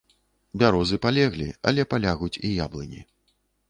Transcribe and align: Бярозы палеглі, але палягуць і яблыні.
Бярозы 0.63 0.99
палеглі, 1.05 1.47
але 1.71 1.87
палягуць 1.95 2.35
і 2.45 2.55
яблыні. 2.65 3.09